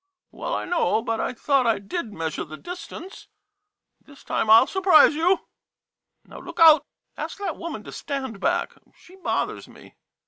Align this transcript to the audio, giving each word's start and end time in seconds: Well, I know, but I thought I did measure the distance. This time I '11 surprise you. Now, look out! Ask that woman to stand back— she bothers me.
Well, 0.31 0.55
I 0.55 0.65
know, 0.65 1.03
but 1.03 1.19
I 1.19 1.31
thought 1.33 1.67
I 1.67 1.77
did 1.77 2.11
measure 2.11 2.43
the 2.43 2.57
distance. 2.57 3.27
This 4.03 4.23
time 4.23 4.49
I 4.49 4.55
'11 4.55 4.67
surprise 4.69 5.13
you. 5.13 5.45
Now, 6.25 6.39
look 6.39 6.59
out! 6.59 6.87
Ask 7.17 7.37
that 7.37 7.55
woman 7.55 7.83
to 7.83 7.91
stand 7.91 8.39
back— 8.39 8.73
she 8.95 9.15
bothers 9.17 9.67
me. 9.67 9.93